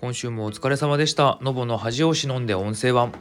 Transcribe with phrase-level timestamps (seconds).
[0.00, 1.38] 今週もお疲れ様でした。
[1.42, 3.12] のぼの恥を忍んで音声版。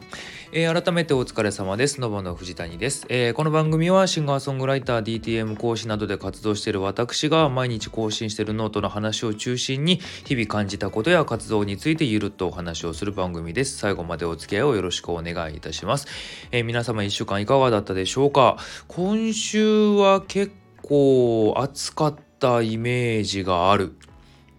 [0.52, 2.00] えー、改めてお疲れ様です。
[2.00, 13.79] のぼの藤谷です、えー、この番組はシンガーソングライター、DTM 講師などで活動している私が毎日更新しているノートの話を中心に日々感じたことや活動についてゆるっとお話をする番組です。
[13.79, 16.08] 最後までお付き合いをよろしくお願いいたします。
[16.52, 18.58] えー、皆様1週間いかがだったでしょうか？
[18.88, 23.96] 今週は結構暑かったイメージがある。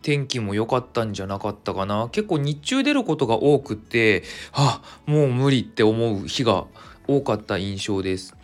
[0.03, 2.09] 天気も良かったんじゃなかったかな。
[2.11, 6.67] 結構日中出ることが多くてあもう無理って思う日が
[7.07, 8.37] 多かった印象です。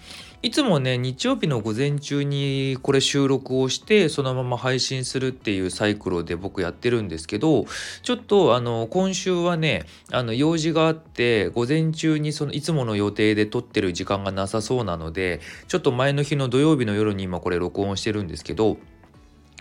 [0.44, 7.64] いつもね日曜日の午前中にこれ収録をしてそのまま配信するっていうサイクルで僕やってるんですけど
[8.02, 18.76] ちょっとあの今週はねあの用事があって午前中にそのいつもの予定で撮ってる時間がなさそうなのでちょっと前の日の土曜日の夜に今これ録音してるんですけど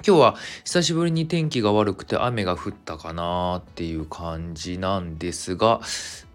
[0.06, 5.80] 今日は久しぶりに天気が悪くて雨が降ったかなっていう感じなんですが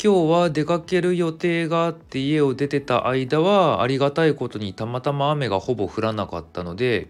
[0.02, 7.08] 今日は出かける予定があって家を出てた間はありがたいことにたまたま雨がほぼ降らなかったので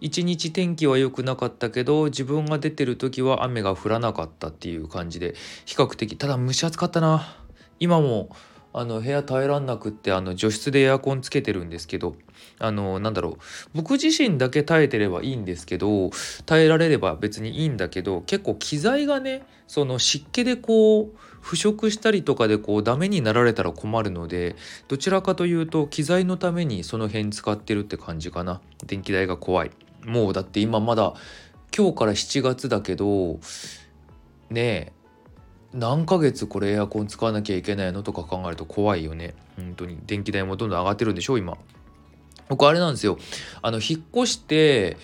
[0.00, 5.34] 一日天気は良くなかったけど自分が出てる時は雨が降らなかったっていう感じで
[5.66, 7.36] 比較的ただ蒸し暑かったな。
[7.80, 8.30] 今も
[8.78, 12.14] あの部屋耐えらんなくってあの除湿でエアコンつけてるんですけど
[12.60, 13.36] あのなんだろう
[13.74, 16.10] 僕自身だけ耐えてればいいんですけど
[16.46, 24.54] 耐えられれば別にいいんだけど結構機材がねその湿気でこう腐食したりとかでこうダメになられたら困るので
[24.86, 28.60] どちらかというと機材のためにその辺使ってるって感じかな。
[28.86, 29.72] 電気代が怖い。
[30.04, 31.14] もうだって今まだ
[31.76, 33.40] 今日から7月だけど
[34.50, 34.97] ねえ
[35.74, 39.34] 何ヶ月これエアコン使わなきゃいけないのとか考えると怖いよね。
[39.56, 39.98] 本当に。
[40.06, 41.58] 電気代もどんどん上がってるんでしょ今。
[42.48, 43.18] 僕あれなんですよ。
[43.60, 44.96] あの引っ越して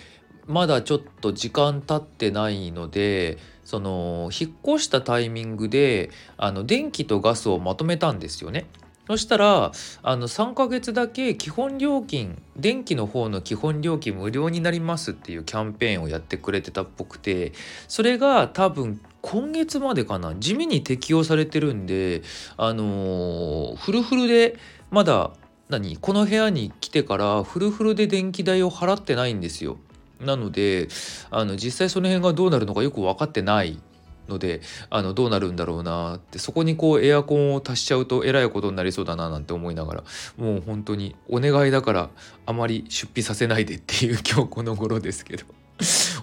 [0.47, 8.67] まだちょっと時間経ってないのでその引っ越したタイミングであの電気とガスをまとめたんですよね。
[9.07, 9.73] そしたら
[10.03, 17.53] あの3ヶ月だけ基本料金電気の方の基本料金無料になりますっていうキャンペーンをやってくれてたっぽくて
[17.87, 20.35] それが多分今月までかな？
[20.35, 22.23] 地味に適用されてるんで
[22.59, 24.59] あのー、フルフルで
[24.91, 25.33] まだ
[25.71, 25.97] 何？
[25.97, 29.79] この部屋に来てからフルフルで電気代を払ってないんですよ。
[30.21, 30.89] なので
[31.31, 33.81] あの実際その辺がどうなるのかよく分かってない
[34.29, 40.05] のであのどうなるんだろうなってそこにこうエアコンを足しちゃうとえらいことになりそうだななんて思いながら
[40.37, 42.11] もう本当にお願いだから
[42.45, 45.47] あまり出費させないでっていう今日この頃ですけど。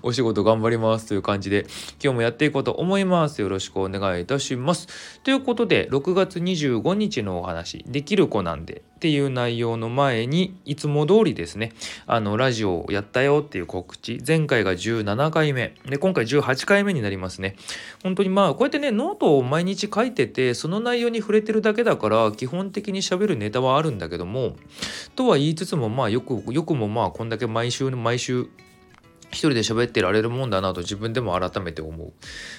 [0.04, 1.66] お仕事頑張りますという感じで
[2.04, 3.42] 今日もやっていこうと思います。
[3.42, 4.88] よろしくお願いいたします。
[5.24, 11.72] ということで6月25日のお話できる子なんでっていう内容の前にいつも通りですね
[12.06, 17.56] あのラジオをやったよっていう告知前回が17回目で今回18回目になりますね。
[18.04, 24.56] 本当にまあこうやってねノートを毎日書いててその内容に触れてるだけだから基本的にしゃべるネタはあるんだけども
[25.16, 28.50] とは言いつつもまあよくよくもまあこんだけ毎週毎週
[29.32, 32.14] 一人で喋ってられるもんだなと自分でも改めて思う。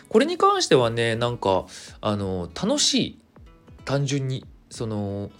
[0.09, 1.67] これに関してはねなんか
[2.01, 3.19] あの楽しい。
[3.85, 4.45] 単純に。
[4.71, 5.31] その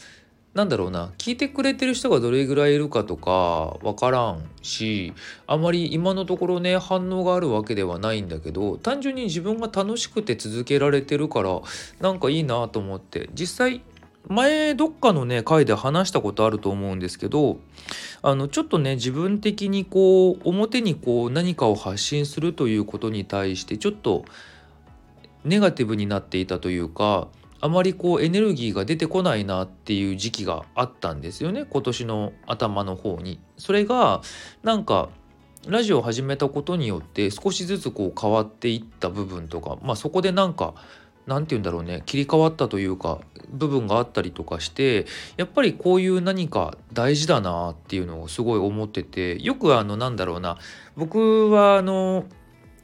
[0.53, 1.13] なんだろうな。
[1.17, 5.15] 聞いてくれてる人がどれぐらいいるかとか分からんし
[5.47, 11.63] あまり今のところね反応があるわけではないんだけど単純に自分が楽しくて続けられてるから
[12.01, 13.31] なんかいいなと思って。
[13.33, 13.81] 実際
[14.29, 17.59] 前どっかのね回で話したことあると思うんですけど
[18.23, 24.25] あのちょっとね自分的にこう表にこう何かを発信するということに対してちょっと
[25.45, 27.29] ネガティブになっていたというか
[27.61, 33.39] あまりこうエネルギーが出てこないなっていう時期があったんですよね今年の頭の方に。
[33.57, 34.23] それが
[34.63, 35.11] なんか
[35.69, 40.75] ラジオを始めたことによって少しずつこう変わっていった部分とかまあそこでなんか
[41.27, 45.07] 何て言うんだろうね切り替わったというか部分があったりとかして
[45.37, 50.59] やっぱりこういう何か大事だなっていうのをすごい思っててよくあのなんだろうな
[50.97, 52.25] 僕はあの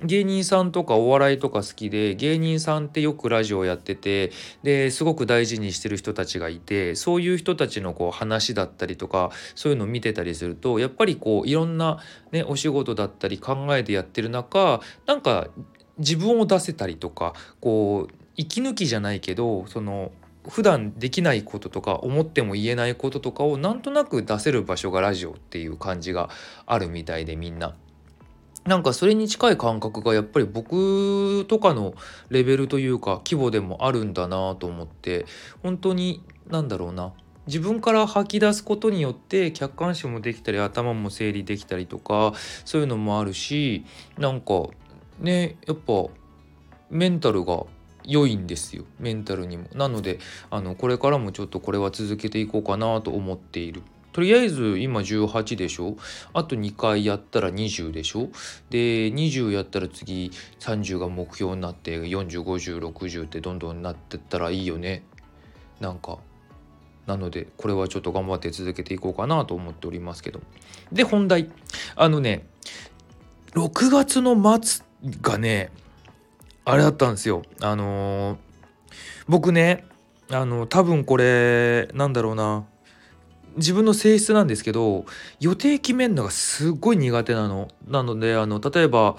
[0.04, 4.30] 芸人さんとかお笑いとか好きで芸人さんってよくラジオやってて
[4.62, 11.98] ですごく大事にしてる人たちがいてそういう人たちのこう話だったりとかそういうのを見てたりするとやっぱりこういろんな、
[12.30, 15.48] ね、お仕事だったり考えてやってる中なんか
[15.98, 20.12] 自分を出せたりとかこう息抜きじゃないけどその
[20.48, 26.30] 普段できないこととか思っても言えないこととかをなんとなく出せる場所がラジオっていう感じが
[26.64, 27.74] あるみたいでみんな。
[28.64, 31.94] なんかそれに近い感覚がやっぱり僕とかの
[32.28, 35.24] レベルというか規模でもあるんだなと思って
[35.62, 37.12] 本当に何だろうな
[37.46, 42.34] 自分から吐き出すことによって客観視もできたり頭も整理できたりとか
[42.66, 43.86] そういうのもあるし
[44.18, 44.64] なんか
[45.18, 46.04] ねやっぱ
[46.90, 47.64] メンタルが
[48.08, 49.66] 良いんですよメンタルにも。
[49.74, 50.18] なので
[50.50, 53.82] あのこれからもちょっとこれは続けていこうかなと思っている。
[54.10, 55.96] とりあえず今18でしょ？
[56.32, 58.30] あと2回やったら20でしょ？
[58.70, 65.04] で20やったら次30が目標になって405060ってどんどんなってったらいいよね。
[65.78, 66.18] なんか。
[67.06, 70.40] なのでこれはちょっと頑張って続けていこうかなと思っておりますけど。
[70.90, 71.50] で本題。
[71.94, 72.46] あのね
[73.52, 74.84] 6月の末
[75.22, 75.70] がね
[76.70, 78.38] あれだったんですよあのー、
[79.26, 79.86] 僕ね
[80.30, 82.66] あの多分これなんだろうな
[83.56, 85.06] 自分の性質なんですけど
[85.40, 87.68] 予定決めるのがすっごい苦手なの。
[87.88, 89.16] なのであの例えば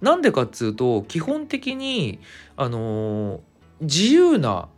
[0.00, 2.18] なんでかっつうと基本的に
[2.56, 3.40] あの
[3.80, 4.68] 自由な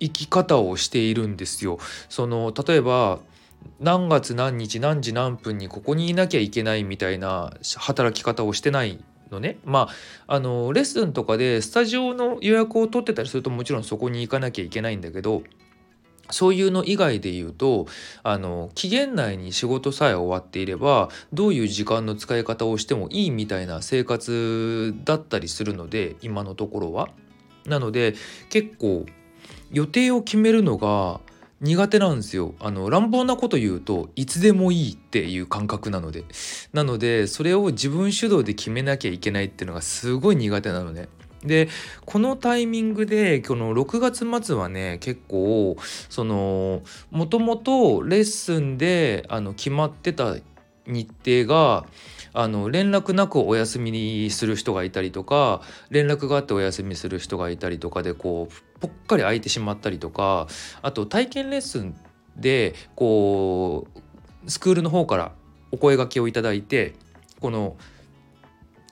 [0.00, 1.78] 生き方をしているんですよ。
[2.08, 3.20] その例えば
[3.78, 9.88] 何月何日何時何分にここにいなきゃいけないみたいな働き方をしてないのねま
[10.26, 15.42] ああのレッスンとかでスタジオの予約を取ってたりするともちろんそこに行かなきゃいけないんだけど
[16.30, 17.86] そういうの以外で言うと
[18.22, 27.08] あの期限内に仕事さえ終わっていればどういう時間の使い方をしてもいいみたいな生活だったりするので今のところは。
[27.66, 28.14] なので
[28.48, 29.04] 結構
[29.70, 31.20] 予定を決めるのが
[31.60, 32.54] 苦手なんですよ。
[32.58, 36.24] あの乱暴なこと言うといつでもいいっていう感覚なので。
[36.72, 41.08] なのでそれを自分主導で決めなきゃいけないっていうのがすごい苦手なのね。
[41.44, 41.68] で
[42.04, 45.76] このタイミングでこの6月末はね結構
[46.10, 50.36] そのもともとレッスンであの決まってた
[50.86, 51.86] 日程が
[52.32, 60.48] あの連絡なくお休みにする人がいたりとか連絡があってお休みする人がいたりとかでこうぽっかり空いてしまったりとか
[60.82, 61.94] あと体験レッスン
[62.36, 63.86] でこ
[64.44, 65.32] うスクールの方から
[65.70, 66.94] お声がけをいただいて
[67.40, 67.76] この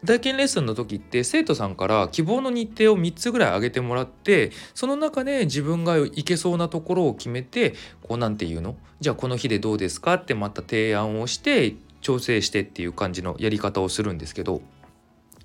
[0.06, 8.76] 体験レッスンの時って生徒さんから希望の日程を3つぐらい上げてもらってその中で自分が行けそうなところを決めてこうなんていうの？
[9.00, 10.14] じゃあこの日でどうですか？
[10.14, 14.60] ってまた提案をして調整してっていう感じのやり方をするんですけど。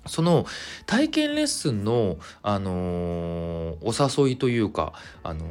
[0.06, 0.46] その
[0.86, 4.92] 体験レッスンの、あのー、お誘いというか、
[5.22, 5.46] あのー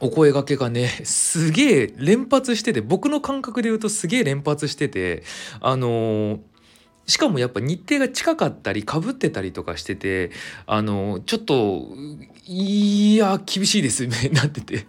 [0.00, 5.22] お声がけがね すげえ連発してて僕の感覚で言うとすげえ連発してて
[5.60, 6.40] あのー、
[7.06, 10.30] しかもやっぱ日程が近かったりかぶってたりとかしてて
[10.66, 11.88] あのちょっと
[12.46, 14.86] いや厳しいですねなってて。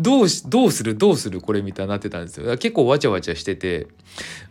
[0.00, 0.96] どうしどうする？
[0.96, 1.40] どうする？
[1.40, 2.56] これみたいになってたんですよ。
[2.56, 3.86] 結構わちゃわちゃしてて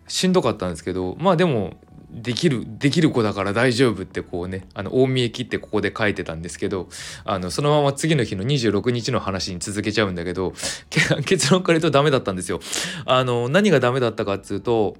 [0.07, 1.77] しんどかったんですけどまあでも
[2.11, 6.89] できるできる子だから大丈夫ってこうねあの大見え切ってここで書いてたんですけど
[7.23, 10.53] あのそのまま次の日の26日の話に続けちゃうんだけど
[11.25, 12.59] 結論から言うとダメだったんですよ。
[13.05, 14.97] あの何がダメだったかっつうと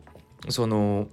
[0.50, 1.07] その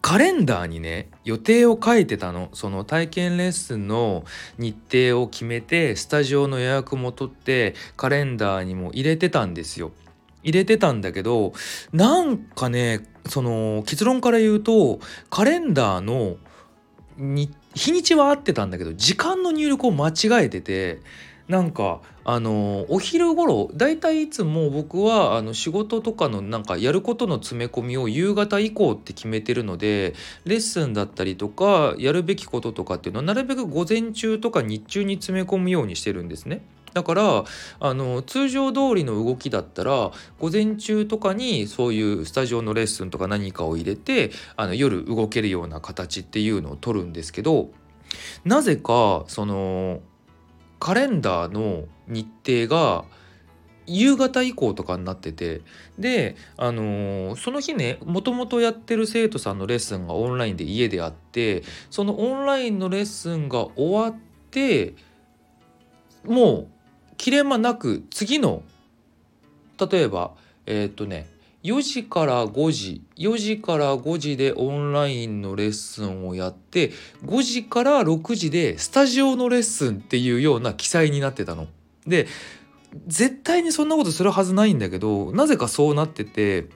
[0.00, 4.24] カレンダーにね予定を書いてたのその体験レッスンの
[4.58, 9.92] 日程を決めてスタジオの予約も取ってカレンダーにも入れてたんですよ
[10.42, 11.52] 入れてたんだけど
[11.92, 16.36] なんかねその結論から言うとカレンダーの
[17.16, 21.00] に日にちは合ってたんだけど時間の入力を間違えてて
[21.48, 30.14] なんかあのお昼頃だいたいいつも僕はあの仕事とかのなんかやることの詰め込みを夕方以降って決めてるので
[30.44, 36.62] レッスンだったりとかやるべきこととかっていうのはなるべく午前中とか日中に詰め込むようにしてるんですね。
[36.94, 37.44] だから
[37.80, 47.70] あの通常通りの動きだったら午前中とかにそういうスタジオのレッスンとか何かを入れてあの夜動けるような形っていうのを取るんですけど
[48.44, 50.00] なぜかその
[50.78, 53.04] カレンダーの日程が
[53.86, 55.62] 夕方以降とかになってて
[55.98, 64.20] であのー、その日ねもともとやってる生徒さんのレッスンがオンラインで家であってそのオンラインのレッスンが終わっ
[64.50, 64.94] て
[66.24, 66.68] もう
[67.16, 68.62] 切れ間なく次の
[69.90, 70.32] 例えば
[70.66, 71.26] えっ、とね
[71.64, 76.92] 4時から5時4時から5時でオンラインのレッスンをやって
[77.24, 81.68] 5時から6時でスタジオのレッスンっていうような記載になってたの。
[82.06, 82.26] で
[83.06, 86.66] 絶対にそんなことするはずないんだけどなぜかそうなってて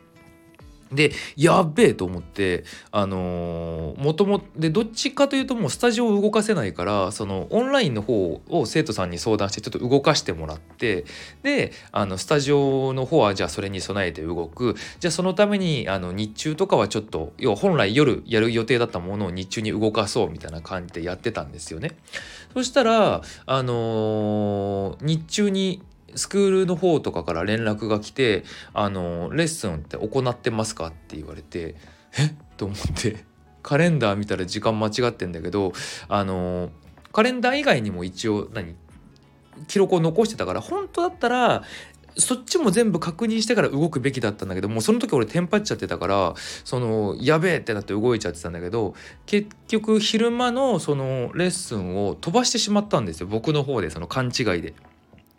[0.92, 11.04] でやっべえと思ってあのー、もともでどっちかというともうスタジオを動かせないからそのオンラインの方を生徒さんに相談してちょっと動かしてもらって
[11.42, 21.96] であのスタジオの方はじゃあそれに備えて動くじゃあそのためにあの日中とかはちょっと要は本来夜やる予定だったものを日中に動かそうみたいな感じでやってたんですよね。
[22.54, 25.82] そしたらあのー、日中に
[26.14, 31.75] スクールの方とかから連絡が来て「あのレッスンって行ってますか?」って言われて
[32.18, 32.26] 「え？
[32.26, 33.25] っ?」と思って
[33.62, 35.72] カレンダー見たら時間間違ってんだけど
[36.08, 36.70] あの
[37.12, 38.75] カレンダー以外にも一応何？
[39.68, 41.62] 記録を残してたから本当だったら
[42.18, 46.34] そっちも全部確認してから動くべきだったんだけどもうその時俺テンパっちゃってたから
[46.64, 48.94] そのやべえってなって動いちゃってたんだけど
[49.26, 54.75] 結局昼間のそのレッスンを飛ばしてしまったんですよ僕の方でその勘違いで。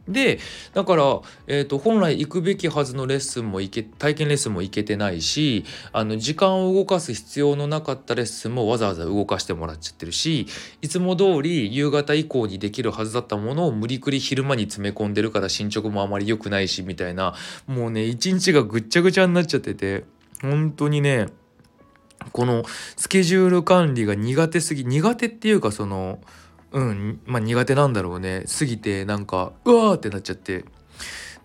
[0.08, 0.40] で
[0.74, 10.48] だから、えーと、本来行くべきはずのレッスンも行け体験レッスンも行けてないしあの時間を動かす必要のなかったレッスンもわざわざ動かしてもらっちゃってるし
[10.82, 17.36] いつも通り夕方以降にできるはずだったものを無理くり昼間に詰め込んでるから進捗もあまり良くないしみたいな
[17.68, 20.06] もうね一日がぐっちゃぐちゃになっちゃってて
[20.42, 21.28] 本当にね
[22.32, 22.64] この
[22.96, 26.20] スケジュール管理が苦手すぎ苦手っていうかその
[26.72, 28.44] うんまあ苦手なんだろうね。
[28.60, 30.66] 過ぎてなんかうわーってなっちゃって。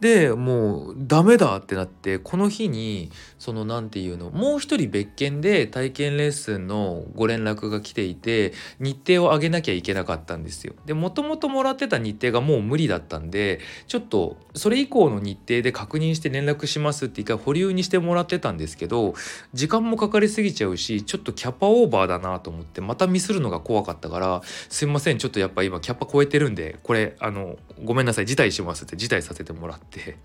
[0.00, 3.12] でもうダメだってなってこの日に
[3.43, 10.75] その何て言うのもう一人別件で体験レッスンのご連絡が来ていて日程を上げなきゃいけなかったんですよ。
[10.87, 13.59] でもともともらってた日程がもう無理だったんで
[13.89, 19.15] ちょっとそれ以降の日程で確認して連絡しますって一回保留にしてもらってたんですけど
[19.53, 30.17] 時間もかかりすぎちゃうしちょっとキャパオーバーだなと思ってまたミスるのが怖かったからすいませんちょっとやっぱ今キャパ超えてるんでこれあのごめんなさい辞退しますって辞退させてもらって。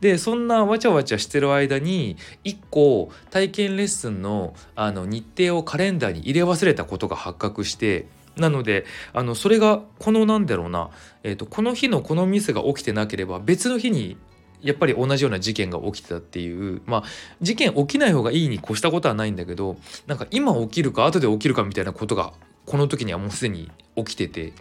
[0.00, 10.90] でそんなわちゃわちゃしてる間に1個体験レッスンのあの日程をカレンダーに入れ忘れたことが発覚してなのであのそれがこのなんだろうな、
[11.22, 14.16] えーと、この日のこのミスが起きてなければ別の日に
[14.62, 17.02] やっぱり同じような事件が起きてたっていうまあ
[17.40, 19.76] 事件起きない方がいいに越したことはないんだけど
[20.06, 22.32] なんか今起きるか後で起きるかみたいなことが
[22.66, 24.52] この時にはもうすでに起きてて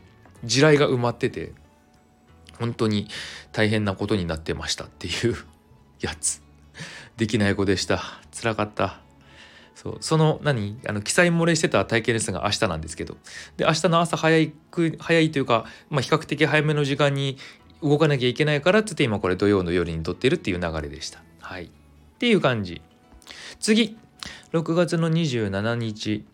[0.43, 1.53] 地雷が埋まってて
[2.59, 3.07] 本当に
[3.51, 5.35] 大変なことになってましたっていう
[6.01, 6.41] やつ。
[7.17, 8.01] できない子でした。
[8.39, 9.01] 辛かった。
[9.75, 9.97] そう。
[10.01, 10.79] その何？
[10.87, 13.17] あの記載漏れしてた体験レッスンが明日なんですけど。
[13.57, 14.53] で明日の朝早い
[14.99, 17.37] 早いというか、まあ、比較的早めの時間に
[17.81, 21.21] 動かなきゃいけないからってって今これ土曜の夜に撮ってるっていう流れでした。
[21.39, 21.65] はい。
[21.65, 21.69] っ
[22.19, 22.81] ていう感じ。
[23.59, 23.97] 次。
[24.51, 26.25] 6月の27日。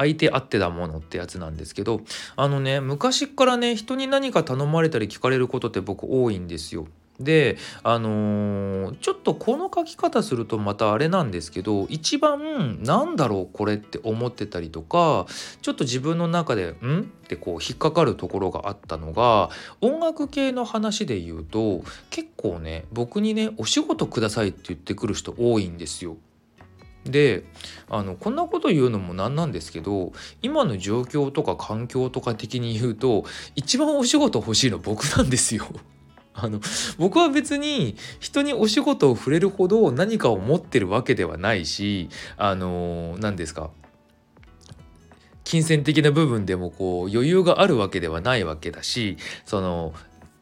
[0.00, 2.00] 相手あってだものってやつなんですけど
[2.36, 6.86] あのね昔からね人に何か頼まれたり聞かれることって僕多いんですよ。
[7.18, 15.26] であのー、ちょっとこの書き方するとまたあれなんですけど一番なんだろうこれって思ってたりとか
[15.60, 19.50] ちょっと自分の中で「ん?」ってこう引っかかるところがあったのが
[19.82, 26.16] 音楽系の話で言うと結構ね僕にね「お仕事ください」って言ってくる人多いんですよ。
[27.04, 27.44] で
[27.88, 33.24] あのこんなこと言うのもなんなんですけど今の状況とか環境とか的に言うと
[33.56, 35.66] 一番お仕事欲しいの僕なんですよ。
[36.32, 36.60] あの
[36.96, 43.70] 僕は別に人にお仕事を触れるほど何かを持ってるわけではないしあの何ですか
[45.42, 49.92] 金銭的な部分でもこう余裕があるわけではないわけだしその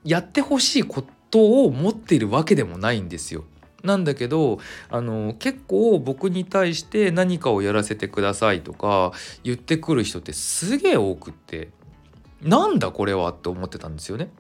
[0.05, 3.45] やってほしいことを持っているわけでもないんですよ。
[3.85, 4.59] なんだけど
[4.91, 9.13] あの結構僕に対して何かをやらせてくださいとか
[9.45, 11.71] 言ってくる人ってすげえ多くって
[12.43, 14.31] なんだこれはって思ってたんですよね。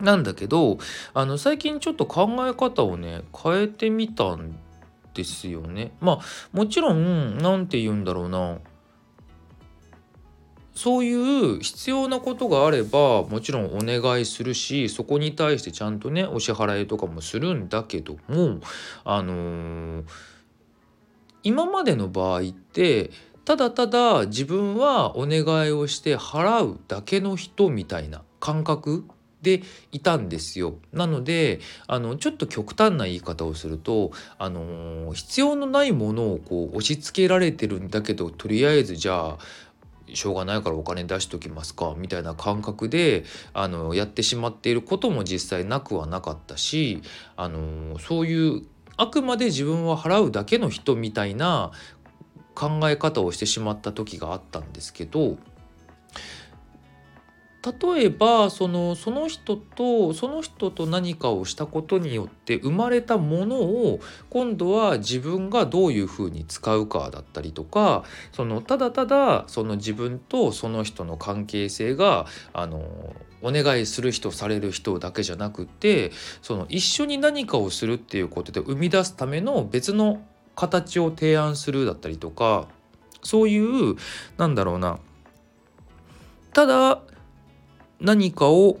[0.00, 0.78] なんだけど
[1.14, 4.56] あの最近ちょっと考え方をね変えてみたん
[5.14, 5.92] ですよね。
[6.00, 6.18] まあ
[6.52, 8.58] もちろん何て言うんだろうな
[10.78, 18.60] そういう必要なことがあればもちろんお願いするしそこに対してちゃんとねお支払いとかもするんだけども
[19.02, 20.04] あのー、
[21.42, 23.10] 今までの場合って
[23.44, 29.04] ただただ自分はお願いをして払うだけの人みたいな感覚
[29.42, 30.78] でいたんですよ。
[30.92, 39.38] なのであのちょっと極端な言い方をすると、あの、必要のないものをこう押し付けられてるんだけどとりあえずじゃあ
[40.14, 47.02] しょうがないからお金出しときますかみたいな感覚であのやってしまっていることも実際なくはなかったし
[47.36, 48.62] あのそういう
[48.96, 51.72] あくまで自分は払うだけの人みたいな
[52.54, 55.36] 考え方をしてしまった時があったんですけど
[57.64, 64.00] 例えばそのその人とその人と何かをしたことによって生まれたものを
[64.30, 72.78] 今度は自分がどういうふうに使うかだったりとかそのただただその自分とその人の関係性があの
[73.42, 76.12] お願いする人される人だけじゃなくて
[76.42, 80.22] その一緒に何かをするっていうことで生み出すための別の
[80.54, 82.68] 形を提案するだったりとか
[83.22, 83.96] そういう
[84.36, 85.00] なんだろうな。
[86.52, 87.02] ただ
[88.00, 88.78] 何かを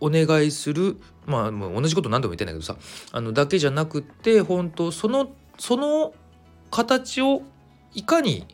[0.00, 2.76] お願いするまあ同じこと何度も言ってんだけどさ
[3.12, 6.14] あのだけじゃなくって本当そのその
[6.70, 7.42] 形を
[7.94, 8.46] いかに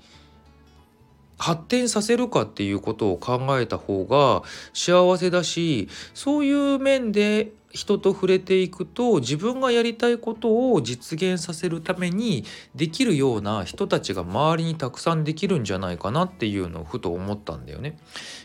[1.38, 17.99] 発展させるかっていうことを考えた方が幸せだしそういう面で人と触れていくと自分がやりたいことを実現させるためにできるような人たちが周りにたくさんできるんじゃないかなっていうのをふと思ったんだよね。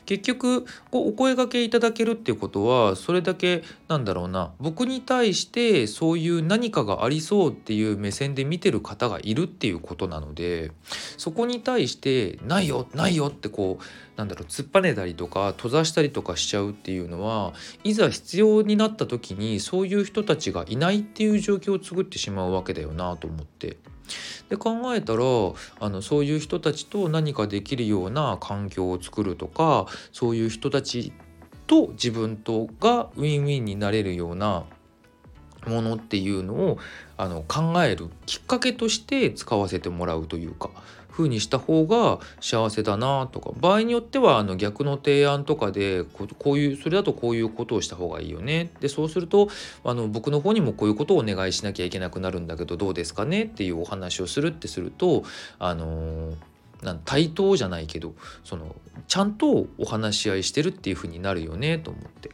[0.05, 10.71] 結局こうお声がけいただけるっていうことはそれだけなんだろうな僕に対してそういう何かがありそうっていう目線で見てる方がいるっていうことなので
[11.17, 13.83] そこに対して「ないよないよ」ってこう
[14.17, 23.77] なんだろう突っぱねたりとか閉ざしたりとかしちゃうっていうのはいざ必要になった時時にそういう人たちがいないっていう状況を作ってしまうわけだよなと思って。
[24.49, 25.23] で考えたら
[25.79, 31.13] あのそういう人たちと何かできるような環境を作るとかそういう人たち
[31.65, 34.65] と自分とがウィンウィンになれるような
[35.65, 36.77] ものっていうのを
[37.21, 40.71] あの考えるきっかけとして使わせてもらうというか
[41.11, 46.03] 風にした方が幸せだなとか場合によってはあの逆の提案とかで
[46.39, 49.49] こういうそれだとこういうことをした方がいいよねでそうすると
[49.83, 53.43] あの僕の方にもこういうことをお願いしなきゃいけなくなるんだけどどうですかね？
[53.43, 55.23] っていうお話をするってすると
[55.59, 56.33] あの
[56.81, 58.75] なん対等じゃないけどその
[59.07, 62.31] ちゃんとお話し合いしてるっていう風になるよねと思って。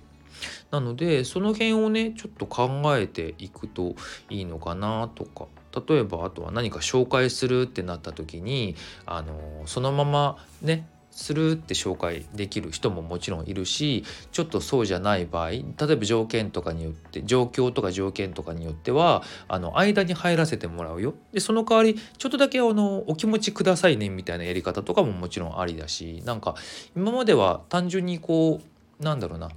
[0.72, 3.96] なのでその辺をねちょっと考えていくと
[4.30, 5.48] いいのかなとか。
[5.88, 15.64] 例えばあとは何か紹介するってなった時にあのそのままねするって紹介できる人ももちろんいるしちょっとそうじゃない場合例え
[15.96, 21.16] ば条件とかによって状況とか条件とかによってはあの間に入らせてもらうよ。
[21.34, 26.54] でその代わりちょっとだけあのお気持ちくださいねみたいなやり方とかももちろんありだしなんか
[26.96, 28.62] 今までは単純にこ
[29.00, 29.50] うなんだろうな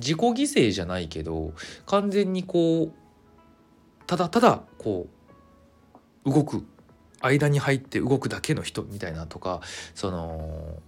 [0.00, 1.52] 自己犠牲じゃないけど
[1.86, 2.92] 完全にこう
[4.06, 5.06] ただただこ
[6.24, 6.64] う動く。
[7.22, 9.60] 間に入って動くだけの人みたいなとか
[9.94, 10.80] その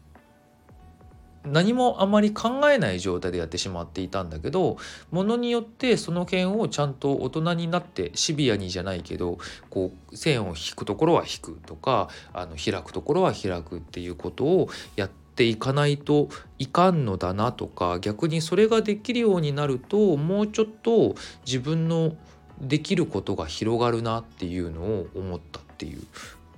[1.45, 4.77] 何もあまり考えない状態でやってしまっていたんだけど
[5.11, 21.15] ものによってその辺をちゃんと大人になってシビアにじゃないけどこう線を引くところは引くとかあの開くところは開くっていうことをやってていかないといかんのだなとか逆にそれができるようになるともうちょっと
[21.47, 22.15] 自分の
[22.61, 26.03] できることが広がるなっていうのを思ったっていう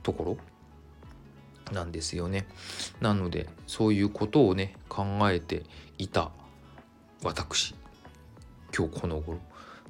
[0.02, 0.38] とこ
[1.68, 2.46] ろなんですよね。
[3.00, 5.62] なのでそういうことをね考えて
[5.96, 6.30] いた
[7.22, 7.74] 私
[8.76, 9.38] 今日この頃。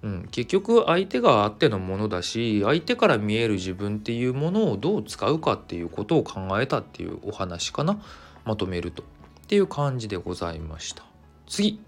[0.03, 7.99] うん、結局相手があってのものだし相手から見える自分っていうものをどう使うかっていうことを考えたっていうお話かな。
[8.44, 9.02] まとめると。
[9.02, 11.04] っていう感じでございました。
[11.46, 11.80] 次。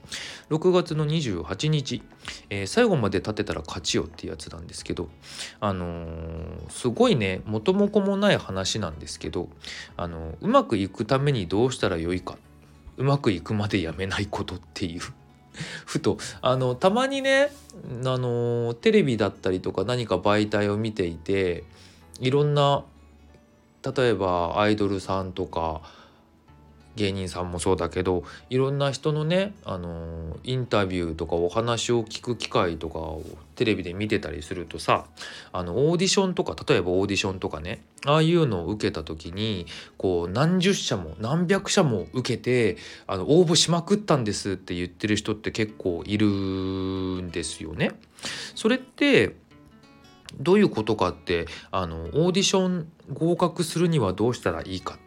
[0.50, 2.02] 6月の28日、
[2.50, 5.08] えー、最後まで立てたら勝ちよってやつなんですけど。
[5.60, 9.48] あのー、すごいね元も子もない話なんですけど、
[9.96, 12.36] あのー、うまくいくためにどうしたらよいか。
[12.96, 15.00] うまくいくまでやめないことっていう。
[15.86, 16.18] ふと。
[16.42, 17.50] あのたまにね
[18.04, 21.64] あのテレビだったりとか何か媒体を見ていて
[22.20, 22.84] いろんな
[23.82, 25.82] 例えばアイドルさんとか
[26.96, 33.22] 芸人さんもそうだけどいろんな人のね、あのインタビューとかお話を聞く機会とかを
[33.54, 35.06] テレビで見てたりするとさ
[35.52, 39.66] あのオーディションとか例えばオーディションとかねああいうのを受けた時に
[39.98, 47.92] こう何十社も何百社も受けてあの応募しまくったんですって言ってる人って結構いるんですよね。
[48.54, 49.36] それって
[50.38, 54.98] どういうことかってあのオーディション合格するにはどうしたらいいか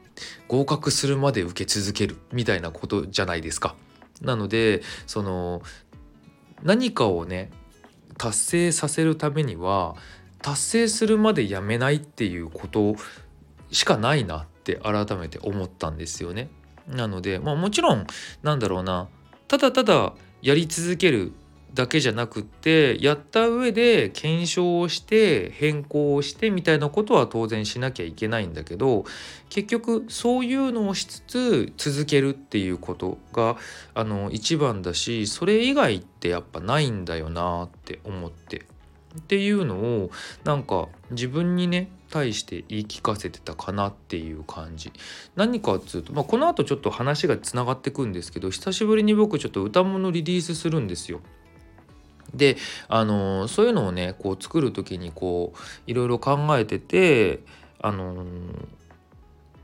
[0.47, 3.75] 合格するまで受け続けるみたいなことじゃないですか。
[4.21, 5.61] なのでその
[6.63, 7.51] 何かをね
[8.17, 9.95] 達成させるためには
[10.41, 12.95] 達成するまでやめないっていうこと
[13.71, 16.49] しかないなって改めて思ったんですよね。
[16.87, 18.07] なのでまあもちろん
[18.43, 19.07] なんだろうな
[19.47, 21.33] ただただやり続ける
[21.73, 29.05] だけじゃなくってやった上で検証をして変更をしてみたいなことは当然しなきゃいけないんだけど
[29.49, 33.57] 結局そういうのをしつつ続けるっていうことが
[33.93, 38.65] あの一番だしそれ以外ってやっぱないんだよなって思って
[39.17, 40.11] っていうのを
[40.43, 44.91] なんか自分にね対して言い聞かせてたかなっていう感じ
[45.35, 51.21] 何かっつうと、まあ、この後ちょっと話がつながってくんですけど久しぶりに僕ちょっと歌物リリースするんですよ。
[52.33, 57.39] であのそういうのをねこう作る時にこういろいろ考えてて
[57.81, 58.25] あの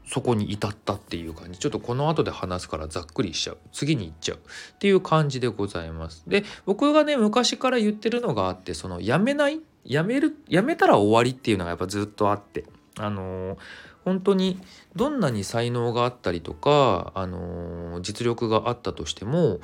[0.08, 1.58] そこに至ったっていう感じ。
[1.58, 3.58] ちょっとこの後で話すからざっくりしちゃう。
[3.72, 4.38] 次に行っちゃう。
[4.38, 6.24] っていう感じでございます。
[6.28, 9.62] で僕がね昔から言ってるのがあってそのやめない？
[9.84, 10.38] やめる？
[10.48, 12.66] やめたら終わりっていうのがやっぱずっとあって。
[12.98, 13.58] あの
[14.06, 14.62] 本当に
[14.96, 19.60] どんなに才能があったりとか、あの実力があったとしても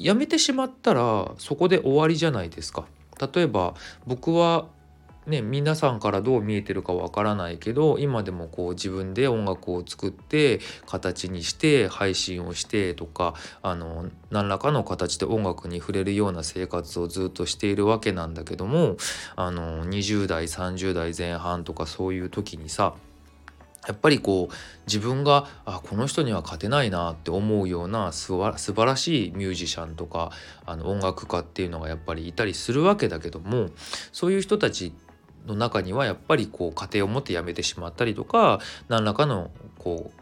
[0.00, 2.86] やめてしまったらそこで終わりじゃないですか。
[3.34, 3.74] 例えば
[4.06, 4.66] 僕は
[5.26, 18.96] ね、皆さんからどう見えてるかわからないけど今でもこう自分で音楽を作って形にして配信をしてとかあの何らかの形で音楽に触れるような生活をずっとしているわけなんだけども
[19.36, 22.94] あの20代30代前半とかそういう時にさ
[23.86, 24.54] やっぱりこう
[24.86, 30.30] 自分があこの人には勝てないなって思うようなすば素晴らしいミュージシャンとか
[30.66, 33.68] あの音楽家っていうのがやっぱりいたりするわけだけども
[34.12, 34.92] そういう人たち
[35.46, 40.19] の中にはやっぱりこう家庭を持って辞めてしまったりとか何らかのこう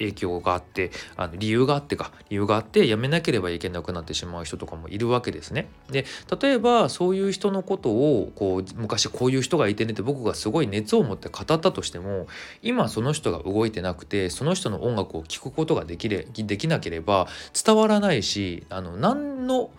[0.00, 5.68] 影響があってあの理由があってか理由があって辞めなければいけなくなってしまう人とかもいるわけですね。
[5.90, 6.04] で
[6.40, 12.26] 例えばそういう人のことをこう昔こういう人がいてねって僕がすごい熱を持って語ったとしても
[12.62, 17.28] 今その人が動いてなくてその人の音楽を聴くことができれできなければ
[17.64, 19.70] 伝わらないしあの何の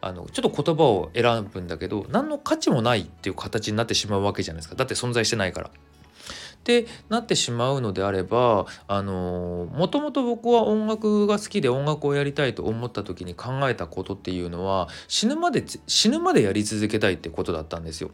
[0.00, 5.70] あのちょっと言葉を選ぶんだけど何の価値もないっていう形になってしまうわけじゃないですかだって存在してないから。
[6.66, 18.10] ってなってしまうのであればあのもともと僕は音楽が好きで音楽をやりたいと思った時に考えたことっていうのは死ぬまで死ぬまでやり続けたいってことだったんですよ。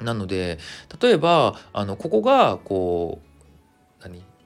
[0.00, 0.58] なので
[1.02, 3.27] 例えばあのここがこう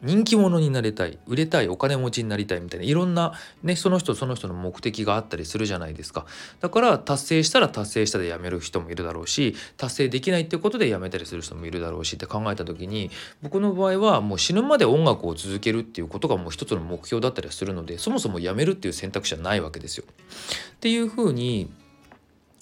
[0.03, 6.27] 人気者になりたい売れたいお金持ちになりたいみたいないろんなねその人その人の目的があったりするじゃないですか
[6.61, 13.11] だから達成したら達成したで辞める人もいるだろうし達成できないってことで辞めたりする人もいるだろうしって考えた時に
[13.43, 20.05] 僕の場合はもう死ぬまで音楽を続けるっていうことがもう一つの目標だったりするのでそもそも辞めるっていう選択肢はないわけですよ。
[20.07, 21.71] っていうふうに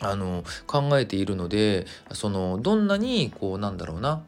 [0.02, 4.22] あの考えているのでそのどんなにこうなんだろうな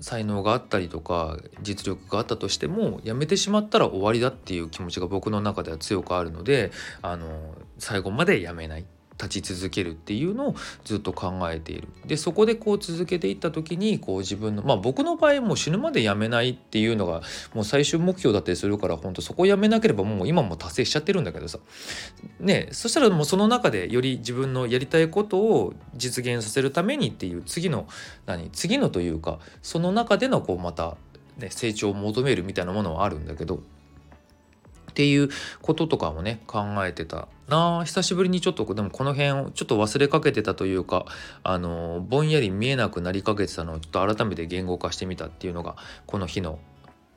[0.00, 6.70] 才能があったりとか実力があったとしてもやめてしまったら終わりだっていう気持ちが僕の中では強くあるので
[7.02, 8.84] あの最後までやめない。
[9.20, 11.88] 立ち続けるっていうのをずっと考えている。
[12.06, 17.22] でそこでこう続けていった時にこう自分のまあ僕の場合もう死ぬまでやめないっていうのが
[17.54, 21.58] もう最終目標だったりするから本当そこをやめなければもう今も達成しちゃってるんだけどさ。
[22.40, 27.88] ねそしたらもうその中でより自分のやりたいことを実現させるためにっていう次の
[28.26, 28.50] 何？
[28.50, 30.96] 次のというかその中でのこうまた、
[31.38, 33.60] ね、成長を求めるみたいなものはあるんだけど。
[34.96, 35.28] っていう
[35.60, 37.80] こととかもね考えてたな。
[37.80, 41.04] あ久しぶりにちょっとでもこの辺をちょっと忘れかけてたというか
[41.42, 46.58] あのぼんやり見えなくなりかけてたのをちょっと改めて言語化してみたっていうのがこの日の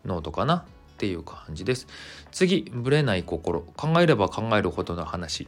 [0.04, 0.56] ノートかな。
[0.58, 1.88] っていう感じです。
[2.32, 3.62] 次ぶれない心。
[3.78, 5.48] 考えれば考えるほどの話。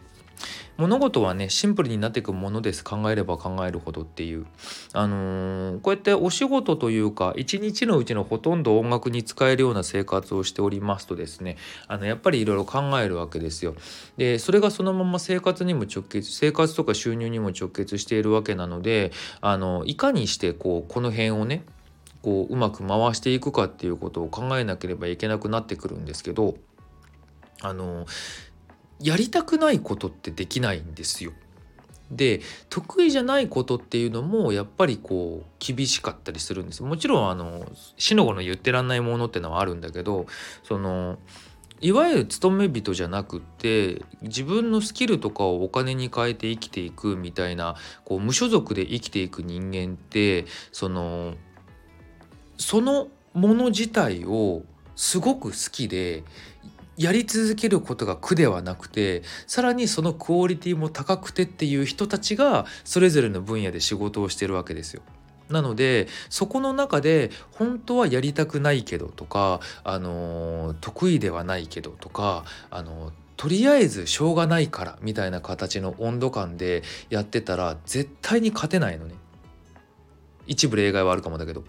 [0.77, 2.83] 物事はねシンプルになっていくものです。
[2.83, 4.45] 考えれば考えるほどっていう。
[4.93, 11.57] あのー、こうやってお仕事というか一日のうちのほとんど音楽に使えるような生活をしておりますとですね。
[11.87, 13.75] あのやっぱりいろいろ考えるわけですよ。
[14.17, 21.63] でそれがそのまま生活にも直結生活とか収入にも直結しているわけなのであのいかにしてこうこの辺をね
[22.21, 26.55] こううまく回していくかっていうことを考えなければいけなくなってくるんですけど
[27.61, 28.05] あの
[29.01, 31.33] やりたくないことってできないんですよ。
[32.11, 37.65] で得意じゃないことっていうのもやっぱりこう厳しかったりするんですもちろんあの
[37.97, 40.25] 死の子の言ってらんないものってのはあるんだけど
[40.63, 41.17] その
[41.79, 51.33] いわゆる勤め人じゃなくって自分のスキルとかをお金に変えて生きていくみたいなこう無所属で生きていく人間ってその
[52.57, 54.61] そのもの自体を
[54.95, 56.23] すごく好きで
[57.01, 65.01] やり続けることが苦ではなくてさらにそのクオリティも高くてっていう人たちがそれぞれの分野で仕事をしてるわけですよ。
[65.49, 79.15] なのでそこの中で本当はやりたくないけどとか、あの、得意ではないけどとか、あの、とりあえずしょうがないからみたいな形の温度感でやってたら絶対に勝てないのね。
[80.47, 81.63] 一部例外はあるかもだけど。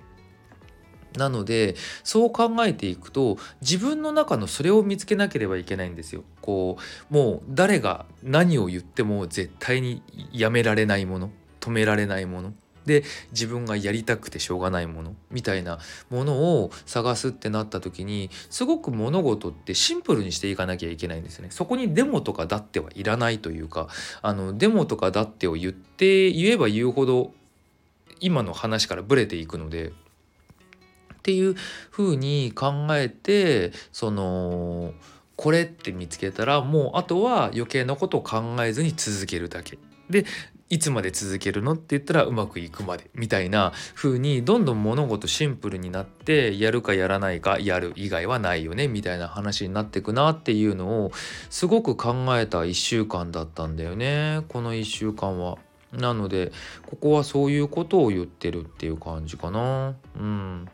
[1.16, 6.25] なのでそう考えていくと自分の中のそれを見つけなければいけないんですよ。
[6.40, 6.79] こ
[7.11, 12.53] うもう誰が何を言っても絶対にやめられないもの止められないもの
[12.87, 15.79] で自分がやりたくてしょうがないものみたいな
[16.11, 21.48] ものを探すってなった時にすごく物事ってシンプルにしていかなきゃいけないんですね。
[21.51, 23.88] そこにデモとかだってはいらないというか
[24.20, 27.33] あのデモとかだってを言って言えば言うほど
[28.20, 29.92] 今の話からブレていくので
[31.23, 31.55] っていう
[31.91, 34.93] ふうに考えてその
[35.37, 39.79] これって見つけたらもうあとは余計なことを考えずに続けるだけ。
[40.11, 40.25] で
[40.69, 51.13] いつまで続けるのって言ったらうまくいくまでみたいな風にどんどん物事シンプルになってやるかやらないかやる以外はないよねみたいな話になってくなっていうのを
[51.51, 55.59] すごく考えた1週間だったんだよねこの1週間は。
[55.93, 56.53] なので
[56.87, 59.95] ここはそういうことを言ってるっていう感じかな。
[60.17, 60.69] うん。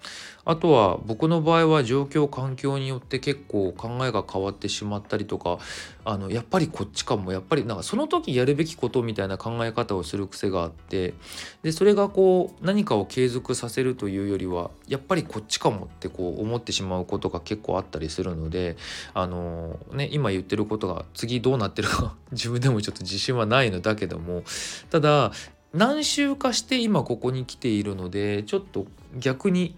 [0.49, 5.59] あとは僕の場合は状況環境によって結構考えが変わってしまったりとか
[6.07, 11.13] あのやっぱりこっちかもやっぱりなんかその時やるべきことみたいな考え方をする癖があって
[11.63, 18.79] でそれがこう何かを継続させるというよりはやっぱりこっちかもってこう思ってしまうことが結構あったりするので
[19.13, 24.45] あのね今言ってることが次どうなってるか 自分でもちょっと自信はないのだけども
[24.89, 25.31] ただ
[25.75, 28.87] 何週かして今ここに来ているのでちょっと
[29.19, 29.77] 逆に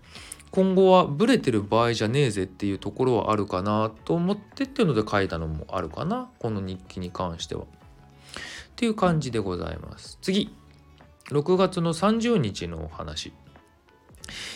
[0.50, 7.62] 今後はブレてる場合じゃねえぜっていうところはあるかなと思ってっていうので書いたのもあるかなこの日記に関しては。
[7.62, 7.66] っ
[8.76, 10.18] ていう感じでございます。
[10.22, 10.54] 次
[11.28, 13.32] 6月の30日のお話。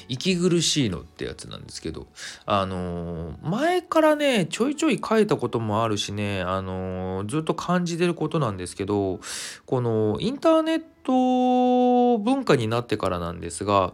[0.09, 2.07] 息苦しいのってやつなんですけど
[2.47, 9.19] あのー、前からねちょいちょい書いたこともあるしねあのー、ずっと感じてることなんですけど
[9.67, 13.93] このインターネットト文化になってからなんですが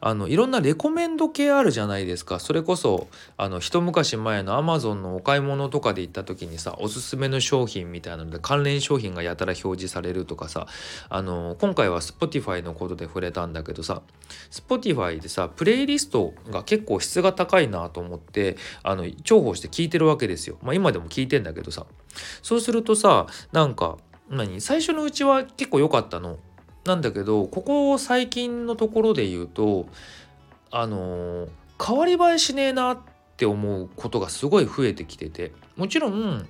[0.00, 10.66] あのいろんなレコメンド系あるじゃないですかそれこそあの一昔前のアマゾンのお買い物とかで行った時にさおすすめの商品みたいなので関連商品がやたら表示されるとかさ
[11.08, 14.02] あの今回は Spotify のことで触れたんだけどさ
[14.50, 20.58] Spotify でさプレイリストが結構質が高いなと思ってあの重宝して聞いてるわけですよ。
[20.62, 21.86] まあ、今でも聞いてんだけどさ
[22.42, 23.96] そうするとさなんか
[24.30, 24.60] 何？
[24.60, 26.38] 最初のうちは結構良かったの。
[26.84, 29.86] なんだけどここ最近のところで言うと
[30.70, 31.48] あの
[31.84, 32.98] 変わり映えしねえなっ
[33.36, 36.46] て思うことがすごい増えてきててもちろん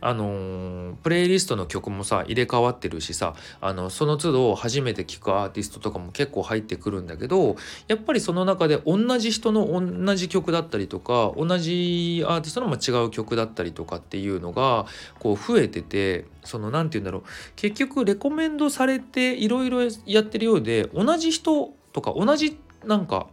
[0.00, 7.56] あのプレイリストの曲もさ入れ替わってるしさあのその都度初めて聴くアーティストとかも結構入ってくるんだけど
[7.88, 14.86] やっぱりその中で同じ人の同じ曲だったりとか同じアーティストのも違う曲だったりとかっていうのが
[15.18, 17.22] こう増えててその何て言うんだろう
[17.56, 23.28] 結局レコメンドされていろいろやってるようで同じ人とか同じなんか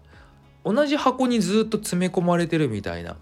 [0.63, 3.17] 同じ箱にずっと詰め込まれてるみたいな。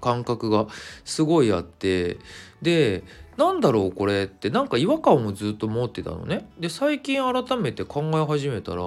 [0.00, 0.66] 感覚が
[1.04, 2.18] すごいあって
[2.62, 3.04] で
[3.36, 6.48] なんだろうこれってなんか違和感もずっと持ってたのね。
[6.58, 8.82] で最近改めて考え始めたら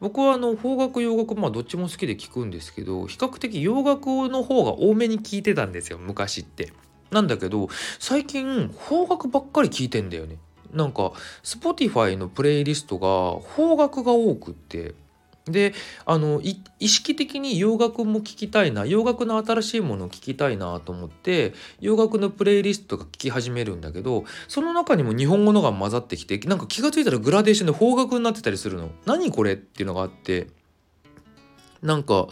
[0.00, 6.72] 僕はあの邦楽洋楽まあどっちも好きで聞くんですけど比較的洋楽の方が多めに聞いてたんですよ昔って。
[7.10, 10.38] なんだけど最近邦楽ばっかり聞いてんだよね。
[10.72, 14.94] なんか Spotify のプレイリストが邦楽が多くって
[15.46, 15.72] で
[16.04, 16.40] あの
[16.78, 28.90] 意識的に洋楽も聴きたいな洋楽の新しいものを聴きたいなと思って洋楽のプレイリストが聴き始めるんだけどその中にも日本語のが混ざってきてなんか気が付いたらグラデーションで邦楽になってたりするの。
[29.06, 30.48] 何これっていうのがあって
[31.82, 32.28] なんか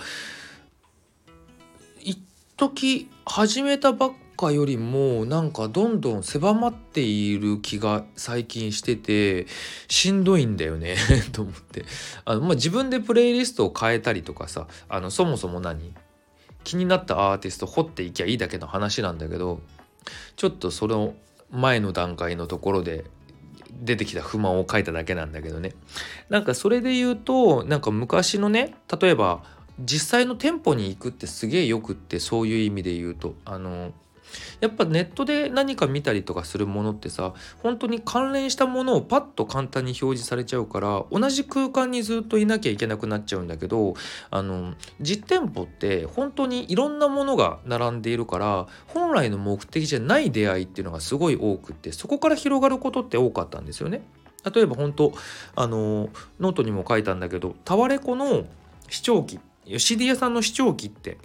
[2.00, 2.18] 一
[2.56, 9.46] 時始めたばっかよりもなんかどんどん狭まっている気が最近してて
[9.88, 10.96] しんどいんだよね
[11.32, 11.84] と思って。
[12.24, 15.92] あの、まあ、自分でプレイリストを変えたりとかさあのそもそも何？
[16.64, 19.60] 気になったアーティスト掘っていきゃいいだけの話なんだけど
[20.36, 21.14] ちょっとその
[21.50, 23.04] 前の段階のところで
[23.72, 25.74] 出てきた不満を書いただけなんだけどね。
[26.28, 29.42] なんかそれで言うとなんか昔のね例えば
[29.80, 33.34] 実際の店舗に行くってすげえよくってそういう意味で言うと。
[33.44, 33.92] あの
[34.60, 43.94] やっぱネットで何か見たりとかするものってさ本当に関連したものをパッと簡単に表示されちゃうから同じ空間にずっといなきゃいけなくなっちゃうんだけど
[44.30, 54.02] あの実店舗って本当にいろんなものが並んでいるから本来の目的じゃない出会いっていうのがすごい多くってそこから広がることって多かったんですよね。
[54.54, 55.12] 例えば本当
[55.56, 58.44] あのノートにも書いたんだけどタワレコの
[58.88, 61.18] 視聴器吉出屋さんの視聴器って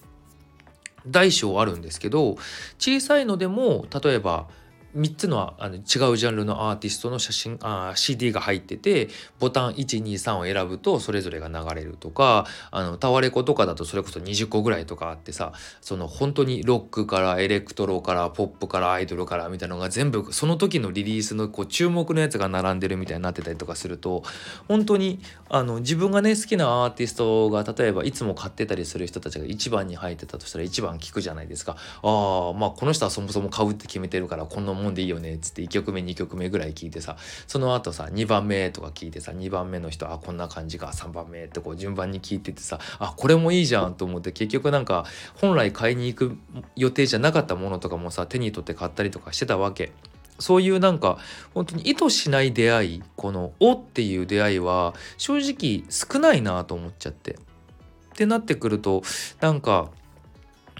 [1.07, 2.37] 大小あるんですけど
[2.77, 4.47] 小さいのでも例えば
[4.95, 5.79] 3つのあの違
[6.11, 24.23] うジャンルのアーティストの写真あ CD が入っててボタン123を選ぶとそれぞれが流れるとかあのタワレコとかだとそれこそ20個ぐらいとかあってさその本当にロックからエレクトロからポップからアイドルからみたいなのが全部その時のリリースのこう注目のやつが並んでるみたいになってたりとかすると
[24.67, 31.77] 本当にあの自分がね好きなアーティストが例えばいつも買ってたりする人たちが1番に入ってたとしたら1番聞くじゃないですか。
[32.03, 37.15] ああまあこの人はそもそも買うって決めてるからこんなもんでいいよねっつって1曲目2曲目ぐらい聞いてさ
[37.47, 46.37] その後さ2番目とか聞いてさ2番目の人あこんな感じか3番目ってこう順番に聞いててさあこれもいいじゃんと思って結局なんか本来買いに行く
[46.75, 49.91] 予定じゃなかったものとかもさ手に取って買ったりとかしてたわけ。
[50.39, 51.19] そういうなんか
[51.53, 57.33] 本当に意図しない出会いこの「お」っていう出会いは正直少ないなと思っちゃって。
[57.33, 59.01] ってなってくると
[59.41, 59.89] なんか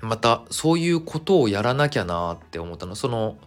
[0.04, 3.38] またそういうことをやらなきゃなって思ったのその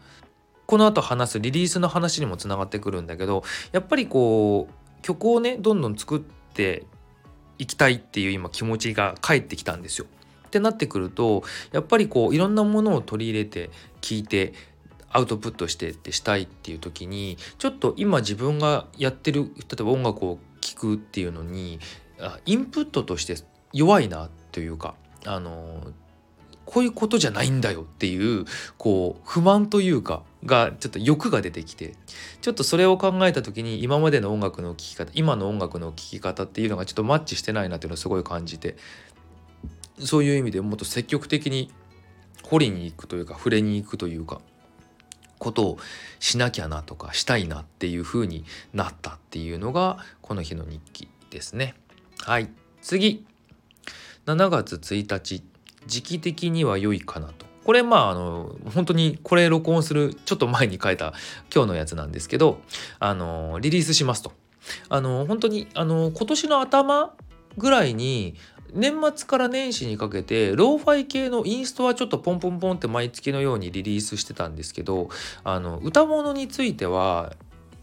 [0.67, 6.85] この後話すリリースの話にもつながってくるんだけどやっぱりこう曲をねどんどん作って
[7.59, 10.07] いきたいっていう今気持ちが返ってきたんですよ。
[10.47, 14.55] ってなってくるとやっぱりこういろんなものを取り入れて聞いて
[15.11, 21.81] アウトプットしてってしたいっていう時にちょっと今自分がやってる例えば音楽を聴くっていうのに
[22.45, 23.37] インプットとして
[23.73, 25.81] 弱いなというかあの
[26.67, 28.45] こういうことじゃないんだよっていう
[28.77, 31.95] こう不満というかがちょっと欲が出てきて
[32.41, 38.77] ちょっとそれを考えた時に今までの音楽の聴き方今の音楽の聴き方っていうのがちょっとマッチしてないなっていうのをすごい感じて
[40.01, 41.71] そういう意味でもっと積極的に
[42.43, 44.41] 掘りに行くというか触れに行くというか
[45.39, 45.79] ことを
[46.19, 51.75] しなきゃなとかしたいなっていう風になったっていうのがこの日の日記ですね。
[52.21, 52.51] はい。
[52.81, 53.27] 次。
[54.27, 55.56] 7月1日。
[55.87, 57.47] 時期的には良いかなと。
[57.65, 61.15] これまああの本当にこれ録音するちょっと前に書いた
[61.53, 62.61] 今日のやつなんですけど
[63.01, 64.33] あのリリースしますと。
[64.89, 67.15] あの本当にあの今年の頭
[67.57, 68.35] ぐらいに
[68.73, 75.09] 年末から年始にかけてローファイ系のインストはちょっとポンポンポンって毎月のようにリリースしてたんですけど
[75.45, 77.35] あの歌物については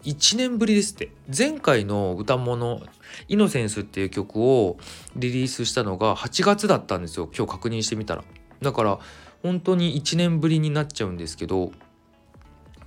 [0.04, 2.82] 1年ぶりですって前回の歌物
[3.28, 4.78] 「イノセンス」っていう曲を
[5.15, 7.30] リリースしたのが8月だったんですよ。
[7.36, 8.23] 今日確認してみたら。
[8.62, 8.99] だから
[9.41, 11.71] 本当に1年ぶりになっちゃうんですけど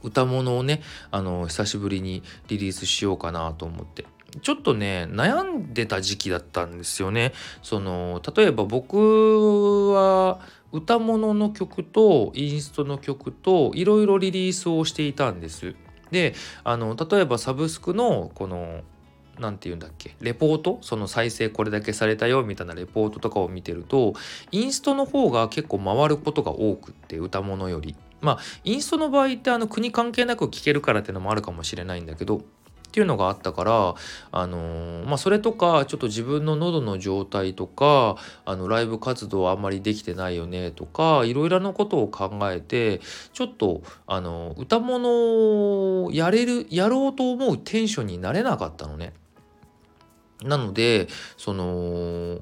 [0.02, 4.06] 歌物をねあの久しぶりにリリースしようかなと思って。
[4.42, 7.32] ちょっとね悩んでた時期だったんですよね。
[7.62, 10.40] その例えば僕は
[10.72, 15.74] 歌物の曲とインストの曲といろいろリリースをしていたんです。
[16.10, 16.34] で
[16.64, 18.82] あの例えばサブスクのこの
[19.38, 20.14] 何て言うんだっけ？
[20.20, 20.78] レポート？
[20.82, 22.42] その再生これだけされたよ？
[22.42, 24.14] みたいなレポートとかを見てると
[24.50, 27.94] インストの方が結構回ることが多くって歌物より。
[28.20, 32.40] まあインストの場合ってあの国関係なく聴けるからっていうのもあるかもしれないんだけどっ
[32.90, 33.94] ていうのがあったから
[34.32, 43.02] あのー、まあそれとかちょっと自分の喉の状態とかあのライブ活動あんまりできてないよねとかいろいろなことを考えて
[43.34, 49.12] ちょっとあの歌物をやれるやろうと思うテンションになれなかったのね。
[50.42, 52.40] なのでその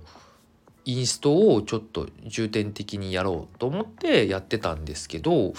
[0.85, 5.55] インストをちょっと重点的にやろうと思ってやってたんですけど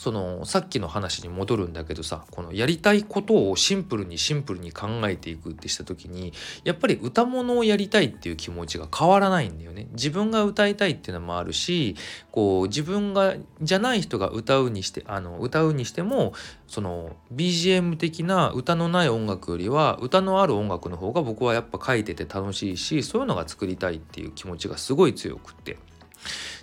[0.00, 6.32] そのさっきの話に戻るんだけどさこのやりたいことをシンプルにシンプルに考えていくってした時に
[6.64, 9.88] やっぱり歌物をやりたいっていう気持ちが変わらないんだよね。
[9.92, 11.96] 自分が歌いたいっていうのもあるし
[12.32, 16.32] こう自分がじゃない人が歌うにしてあの歌うにしても
[16.66, 25.76] その BGM 的な歌のない音楽よりは歌のある音楽の方が僕はやっぱ書いてて楽しいしそういうのが作りたいっていう気持ちがすごい強くって。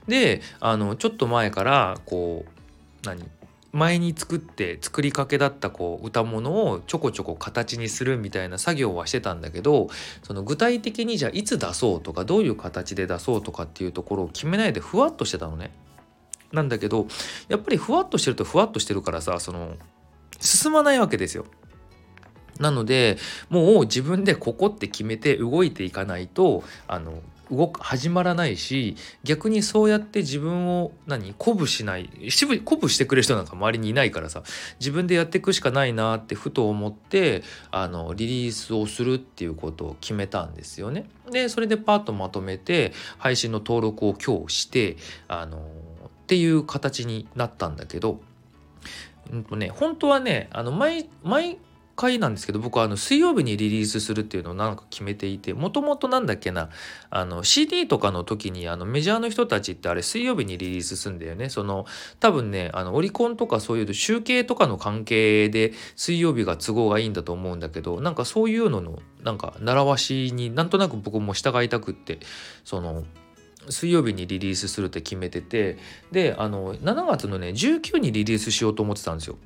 [0.08, 2.57] であのちょっと前からこう
[3.08, 3.30] 何？
[3.74, 9.90] 前に作って作りかけだったこう歌物をちょこちょこ形にするみたいな作業はしてたんだけど
[10.24, 15.72] その具体的にじゃあいつ出そうとかどういう形で出そうとかっていうところを決めないでふわっとしてたのね。
[16.52, 17.08] なんだけど
[17.50, 19.76] やっぱりふわっとしてるとふわっとしてるからさその
[20.40, 21.46] 進まないわけですよ。
[22.60, 23.18] なので
[23.50, 34.44] もう自分でここって決めて動いていかないとあの動く始まらないし逆にそうやって自分を何鼓舞しない鼓舞してくれる人なんか周りにいないからさ
[34.80, 41.10] 自分でやっていくしかないなってふと思ってあのリリースをするっていうことを決めたんですよね。
[41.32, 45.62] でそれでパッとまとめて配信の登録を今日してあのっ
[46.28, 48.20] ていう形になったんだけど。
[49.32, 51.58] うんとね、本当はねあの毎毎
[51.98, 56.70] 回なんですけど僕はあの水曜日にリリースするっていうのをなんか決めていてもともとなんだっけな
[57.10, 61.86] あの CD とかの時にあのメジャーの人たちってあれ水曜日にリリースするんだよねその
[62.20, 72.20] 多分ねあのオリコンとかそういう集計とかの関係で水曜日が都合がいいんだと思うんだけどなんかそういうののなんか習わしになんとなく僕も従いたくって
[72.64, 73.06] その
[73.70, 75.78] 水曜日にリリースするって決めてて
[76.12, 79.38] であの7月のね19にリリースしようと思ってたんですよ。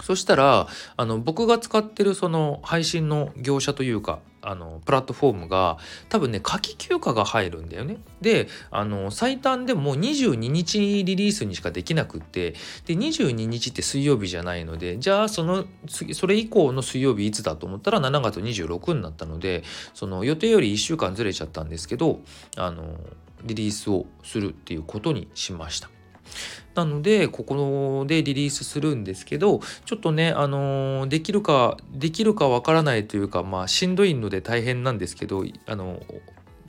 [0.00, 5.78] そしたらあの僕が使ってるその配信の業者というかあのプラットフォームが
[6.08, 7.98] 多分ね夏季休暇が入るんだよね。
[8.20, 12.52] であの最短でも22日リリースにしかできなくって
[12.86, 22.20] で22日って水曜日じゃないのでじゃあそのそれ以降の水曜日いつだと思ったら7月26になったのでその予定より1週間ずれちゃったんですけど
[22.56, 23.00] あの
[23.44, 25.90] リリースをするっていうことにしました。
[26.76, 36.02] なのでここでリリースするんですけどちょっとねあのできるかできるかわからないというかまあしんどいので大変なんですけどあの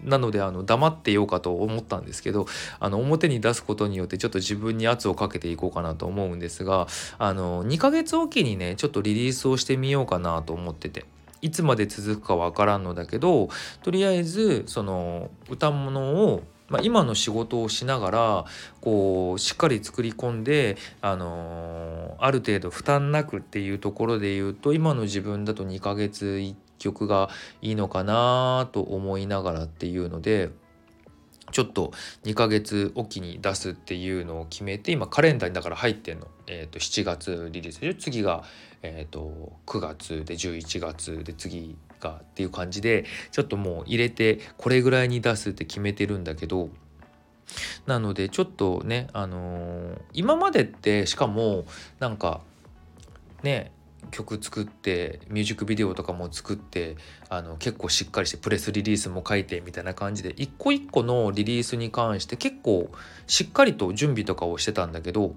[0.01, 2.45] なのであの黙ってようかと思ったんですけど
[2.79, 6.87] あの表に出すことによってちょっと自分に圧をかけていこうかなと思うんですが
[7.17, 11.05] あの2ヶ月おきにねちょっとリリースをしてみようかなと思ってて。
[11.39, 13.49] いつまで続くかわからんのだけど
[13.83, 18.45] とりあえずその歌物をまあ、今の仕事をしながら
[18.81, 27.29] こうしっかり作り込んで、あのー、ある程度負担なくっていうところで言うと今の自分だと2ヶ月1曲が
[27.61, 30.49] いいのかなと思いながらっていうので。
[31.51, 31.93] ちょっと
[32.25, 38.43] 2ヶ月おきに出すっていうのを決めて今カレンダーにだから入ってんの、えー、と7月リリースで次が、
[38.81, 46.69] えー、と9月で11月で次がっていう感じでちょっともう入れてこれぐらいに出すって決めてるんだけど
[47.85, 51.65] なのでちょっとねあのー、今までってしかも
[51.99, 52.41] なんか
[53.43, 53.71] ね
[54.11, 56.95] 曲作ってミュージックビデオとかも作って
[57.29, 62.89] あの結構しっかりしてプレスリリースも書いてみたいな感じで一個一個のリリースに関して結構
[63.25, 65.35] しっかりと準備とかをしてたんだけど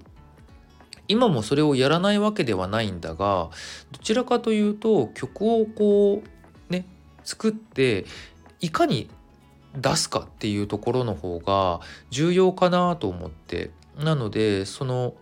[1.07, 3.49] 今もそれをやらないわけではないんだが
[3.91, 6.40] どちらかというと曲をこう
[7.31, 8.05] 作って
[8.59, 9.09] いかに
[9.73, 11.79] 出すかっていうところの方が
[12.09, 13.71] 重要かなと思って。
[13.97, 15.13] なのでその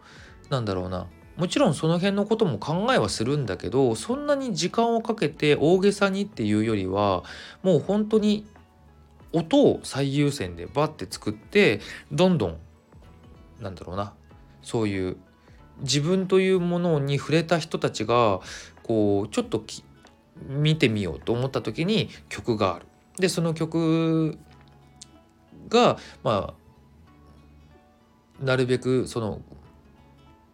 [0.49, 1.07] なんだろうな。
[1.37, 7.23] もちろんその辺のことも考えはするんだけどそんなに時間をかけて大げさにっていうよりは
[7.63, 8.45] もう本当に
[9.31, 11.79] 音を最優先でバッて作って
[12.11, 12.57] どんどん
[13.61, 14.13] なんだろうな。
[14.61, 15.17] そういう
[15.81, 18.41] 自分というものに触れた人たちが
[18.83, 19.63] こうちょっと
[20.47, 22.85] 見てみようと思った時に曲がある。
[23.17, 24.37] でその曲
[25.67, 26.53] がま
[28.41, 29.41] あなるべくその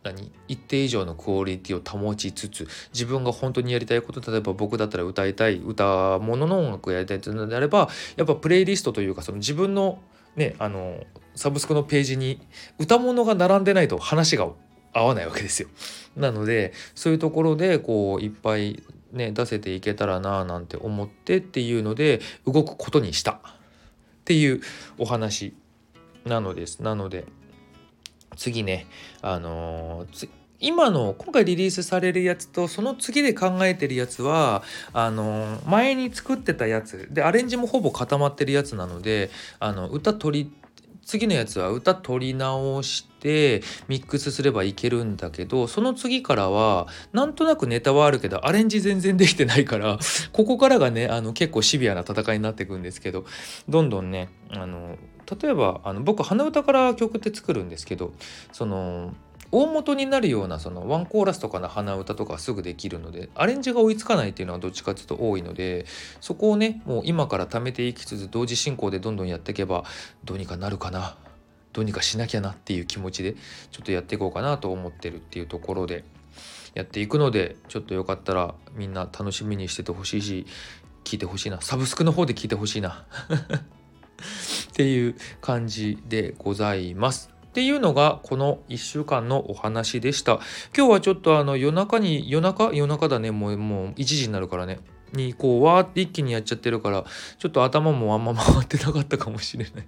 [0.04, 10.00] 何一定以上のクオリティを保ちつつ自分が本当にやりたいこと例えば僕だったら歌いたい歌物の音楽をやりたいというのであればやっぱプレイリストというかその自分の
[10.36, 11.04] ねあの
[11.36, 12.40] サブスクのページに
[12.78, 14.48] 歌物が並んでないと話が
[14.94, 15.68] 合わないわけですよ。
[16.16, 18.82] なのでそういうところでこういっぱい
[19.16, 23.38] ね出せていけたらななんて思ってっていうので動くことにしたっ
[24.26, 24.62] ていう
[24.98, 25.56] お話
[26.26, 26.82] なのです。
[26.82, 27.26] なので
[28.36, 28.88] 次ね
[29.22, 34.64] あのー、今の今回リリースされるやつとその次で考えてるやつは
[34.94, 40.52] あのー、前に作ってたやつでアレンジもほぼ固まってるやつなのであの歌取り
[41.06, 50.00] 次のやつは歌取り直してミックスすればいけるんだけどその次からはなんとなくネタはあるけどアレンジ全然できてないから
[50.34, 53.26] ここからがねあの結構シビアな戦いになっていくんですけど
[53.70, 54.98] どんどんねあの
[55.42, 58.14] 例えばあの僕鼻歌から曲って作るんですけど
[58.52, 59.14] その
[59.58, 65.86] 大元になるようなそのワンコーラスとかの鼻歌とかすぐできるのでアレンジが追いつかないっていうのはどっちかっていうと多いので
[66.20, 69.86] そこをねもう今から貯めていきつつ同時進行でどんどんやっていけば
[70.26, 71.16] どうにかなるかな
[71.72, 73.36] どうにかしなきゃなっていう気持ちで
[73.72, 76.04] ちょっとやっていこうかなと思ってるっていうところで
[76.74, 80.46] やっていくのでちょっとよかったらみんな楽しみにしててほしいし
[81.06, 83.06] 聞いてほしいなサブスクの方で聞いてほしいな
[84.70, 87.35] っていう感じでございます。
[87.56, 90.42] っていうのがこの1週間のお話でした。
[90.76, 92.72] 今日はちょっとあの夜中に夜中？
[92.74, 93.32] 夜中だね。
[93.32, 94.82] もうもう1時になるからね。
[95.14, 97.06] にこうわーって一気にやっちゃってるから
[97.40, 99.88] ちょっと頭もあんま回ってなかったかもしれない。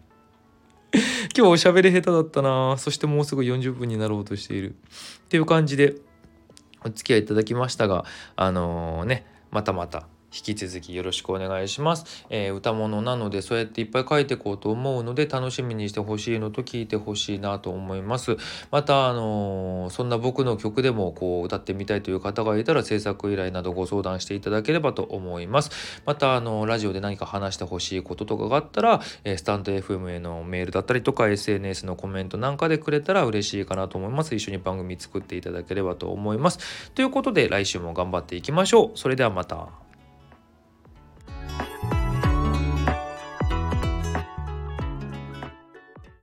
[0.95, 1.01] 今
[1.33, 2.77] 日はおしゃべり下手だったな。
[2.77, 4.77] そしてもうすぐ40分になろうとしている。
[5.25, 5.95] っていう感じで
[6.85, 8.05] お付き合いいただきましたが
[8.37, 10.07] あのー、ねまたまた
[10.37, 18.37] 引き続きよろしくお願いします、えー、歌物なのでそうやっていっぱい書いていこうと思うので楽しみにしてほしいのと聞いてほしいなと思います。
[18.71, 26.01] またあのー、そんな僕の曲でもこう歌ってみたいという方がいたら制作依頼などご相談していただければと思います。
[26.05, 34.35] またあのー、ラジオで何か話してほしいこととかがあったら、えー、スタンド FM へのメールだったりとか SNS のコメントなんかでくれたら嬉しいかなと思います。
[34.35, 36.91] 一緒に番組作っていただければと思います。
[36.91, 38.97] ということで来週も頑張っていきましょう。
[38.97, 39.86] それではまた。